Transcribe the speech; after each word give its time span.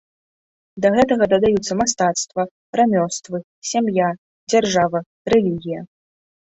Да 0.85 0.91
гэтага 0.95 1.23
дадаюцца 1.33 1.77
мастацтва, 1.83 2.41
рамёствы, 2.79 3.37
сям'я, 3.75 4.09
дзяржава, 4.53 4.99
рэлігія. 5.37 5.81